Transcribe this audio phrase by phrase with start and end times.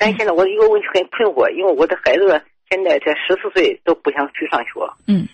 [0.00, 4.70] 但现在我有个问题很困惑，因为我的孩子现在才十四岁，都不想去上学。
[5.06, 5.28] 嗯，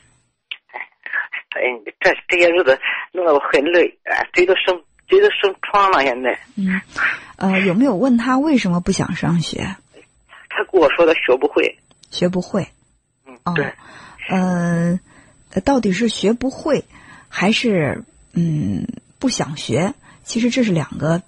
[0.72, 1.60] 哎，
[2.00, 2.76] 这这些日子
[3.12, 6.02] 弄得我很累，哎，嘴都生嘴都生疮了。
[6.02, 6.80] 现在，嗯，
[7.36, 9.76] 呃，有没有问他为什么不想上学？
[10.50, 11.78] 他跟我说他学不会，
[12.10, 12.66] 学不会。
[13.24, 13.72] 嗯，哦对，
[14.28, 14.98] 呃，
[15.64, 16.82] 到底是学不会，
[17.28, 18.02] 还是
[18.34, 18.84] 嗯
[19.20, 19.94] 不想学？
[20.24, 21.22] 其实这是两个，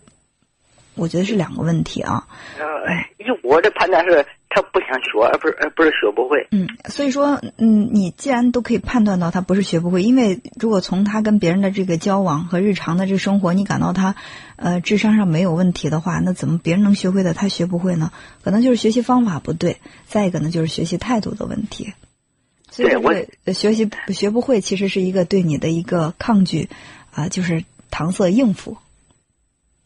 [0.98, 2.26] 我觉得是两个问题啊。
[2.58, 6.46] 呃，以我的判断是，他不想学，而不是而不是学不会。
[6.50, 14.16] 嗯，所以说，嗯，你既然都可以判断到他不是学不会，因为如果从他跟别人的这个交往和日常的这生活，你感到他，
[14.56, 18.10] 呃，智商上没有问题的话，那怎么别人能学会的他学不会呢？
[18.42, 19.76] 可能就是学习方法不对，
[20.06, 21.92] 再一个呢就是学习态度的问题。
[22.70, 26.68] 所以对我这个呃学习学不会，其实是一个对你的一个抗拒，
[27.12, 28.76] 啊、就是搪塞应付。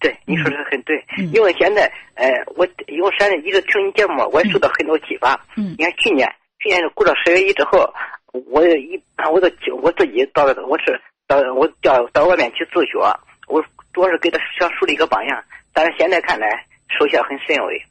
[0.02, 5.32] 对，你说的很对，嗯因为现在，呃，我因为现在一直听你节目，我也受到很多启发。
[5.56, 7.88] 嗯你看去年，去年过了十月一之后，
[8.32, 9.48] 我一我都
[9.80, 12.98] 我自己到我是到我到到外面去自学，
[13.46, 15.42] 我主要是给他想树立一个榜样。
[15.72, 16.66] 但是现在看来，
[16.98, 17.82] 收效很甚微。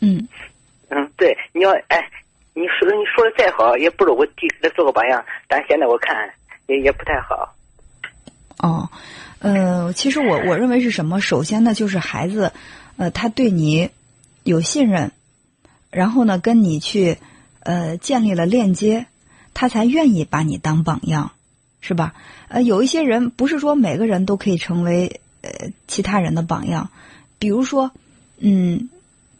[0.00, 0.26] 嗯
[0.88, 2.08] 嗯，对，你要哎，
[2.54, 5.24] 你说你说的再好，也不如我弟给他做个榜样。
[5.46, 6.32] 但是现在我看
[6.66, 7.54] 也也不太好。
[8.58, 8.88] 哦，
[9.44, 11.20] 呃，其实我我认为是什么？
[11.20, 12.54] 首先呢，就是孩子，
[12.96, 13.90] 呃，他对你
[14.42, 15.12] 有信任，
[15.90, 17.18] 然后呢，跟你去
[17.60, 19.04] 呃建立了链接，
[19.52, 21.32] 他才愿意把你当榜样，
[21.82, 22.14] 是吧？
[22.48, 25.50] 呃，有一些人不是说每个人都可以成为呃
[25.86, 26.88] 其他人的榜样，
[27.38, 27.90] 比如说，
[28.38, 28.88] 嗯，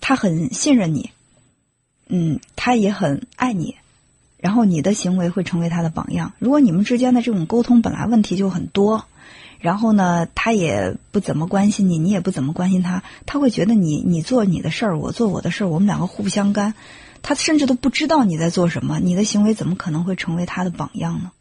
[0.03, 1.13] 他很信任你，
[2.09, 3.77] 嗯，他也很爱你，
[4.37, 6.35] 然后你的行为会成为他的榜样。
[6.39, 9.07] 如果你们之间的这种沟通本来问题就很多，
[9.61, 16.75] 然后呢，他也不怎么关心你，你也不怎么关心他，他会觉得你你做你的事儿，我做我的事儿，我们两个互不相干。
[17.23, 21.33] 他甚至都不知道你在做什么，你的行为怎么可能会成为他的榜样呢？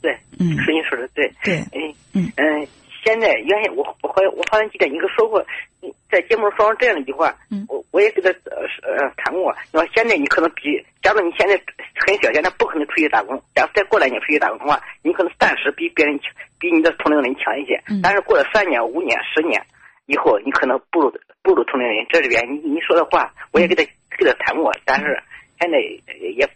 [0.00, 1.32] 对，嗯，是你说的对。
[1.42, 2.68] 对，嗯嗯嗯，
[3.04, 5.44] 现在原先我我好像我好像记得你给说过，
[5.80, 9.52] 你在节目上说过这样一句话，嗯我我也给他呃呃谈过。
[9.72, 10.62] 你说现在你可能比，
[11.02, 11.60] 假如你现在
[12.08, 17.78] 很小，现在不可能出去打工，假如再过两年出去打工的话，你可能暂时比别人强，比你的同龄人强一些。
[17.88, 19.62] 嗯但是过了三年、五年、十年
[20.06, 22.06] 以后，你可能不如不如同龄人。
[22.08, 23.82] 这里边你你说的话，我也给他
[24.18, 25.22] 给他谈过，但是
[25.60, 26.48] 现在也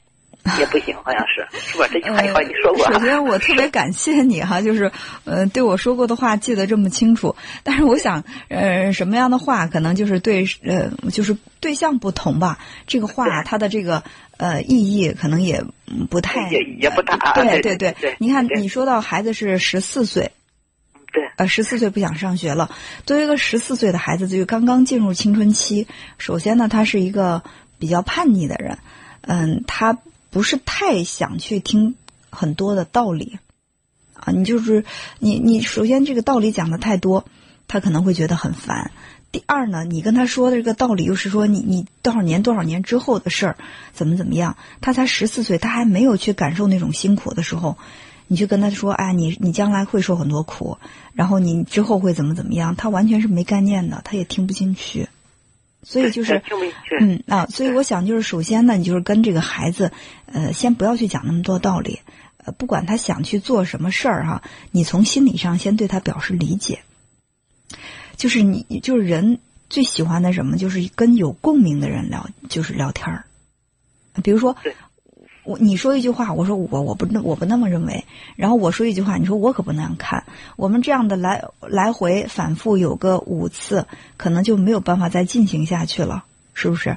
[0.58, 1.86] 也不行，好像是是吧？
[1.92, 2.92] 这句话你说过啊。
[2.92, 4.91] 呃首先，我特别感谢你哈， 就是
[5.25, 7.36] 呃，对我说过的话记得这么清楚。
[7.62, 12.58] 但是我想，呃，什么样的话可能就是对呃，就是对象不同吧。
[12.86, 14.03] 这个话它的这个
[14.36, 20.32] 呃意义可能也嗯不太也也不大呃对对对对对你看，你说到孩子是十四岁，
[21.12, 22.69] 对，呃，十四岁不想上学了。
[23.06, 25.86] 作为一个十四岁的孩子，就是刚刚进入青春期，
[26.19, 27.44] 首先呢，他是一个
[27.78, 28.78] 比较叛逆的人，
[29.20, 29.98] 嗯，他
[30.32, 31.94] 不是太想去听
[32.31, 33.38] 很多的道理，
[34.15, 34.84] 啊，你就是
[35.19, 37.26] 你你首先这个道理讲的太多，
[37.69, 38.91] 他可能会觉得很烦。
[39.31, 43.56] 第二呢，你跟他说的这个道理又是说你你多少年多少年之后的事儿，
[43.92, 44.56] 怎么怎么样？
[44.81, 47.76] 他才十四岁，他还没有去感受那种辛苦的时候，
[48.26, 50.78] 你去跟他说，哎，你你将来会受很多苦，
[51.12, 52.75] 然后你之后会怎么怎么样？
[52.75, 55.09] 他完全是没概念的，他也听不进去。
[55.82, 56.43] 所以就是。
[57.00, 59.93] 嗯啊，所以我想就是首先呢，你就是跟这个孩子，
[60.26, 62.00] 呃，先不要去讲那么多道理，
[62.37, 66.81] 呃，不管他想去做什么事儿哈，你从心理上先对他表示理解。
[68.16, 69.38] 就是你就是人
[69.71, 73.25] 最喜欢的什么，就是跟有共鸣的人聊，就是聊天儿。
[74.22, 74.75] 比如说对，
[75.44, 78.04] 我你说一句话，我说我我不那我不那么认为，
[78.36, 80.25] 然后我说一句话，你说我可不那样看。
[80.56, 83.86] 我们这样的来来回反复有个五次，
[84.16, 86.97] 可能就没有办法再进行下去了，是不是？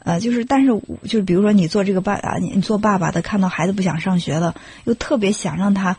[0.00, 0.68] 呃，就是但是
[1.04, 5.96] 就是比如说你做这个爸啊，你做爸爸的，看到孩子不想上学了，又特别想让他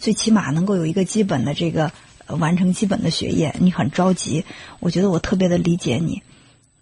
[0.00, 1.90] 最起码能够有一个基本的这个。
[2.28, 4.44] 呃完成基本的学业，你很着急，
[4.80, 6.24] 我觉得我特别的理解你。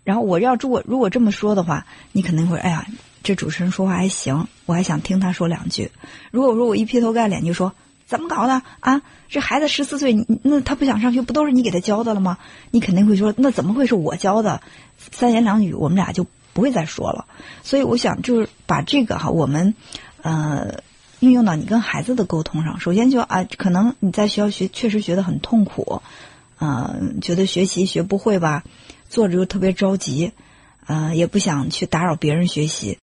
[0.02, 2.86] 然后我要如果如果这么说的话，你肯定会哎呀，
[3.24, 5.90] 这主持人说话还行，我还想听他说两句。
[6.30, 7.72] 如果说我一劈头盖脸就说
[8.06, 12.38] 怎么搞的啊，这孩子十四岁，那他不想上学，不都是你给他教的了吗？
[12.70, 14.60] 你肯定会说那怎么会是我教的？
[15.10, 17.26] 三言两语我们俩就不会再说了。
[17.64, 19.74] 所以我想就是把这个哈，我们
[20.22, 20.82] 呃。
[21.20, 26.02] 运用到你跟孩子的沟通上，首先就啊，可能你在学校学确实学得很痛苦，
[26.58, 28.62] 呃，觉得学习学不会吧，
[29.08, 30.32] 坐着又特别着急，
[30.84, 32.92] 呃，也不想去打扰别人学习。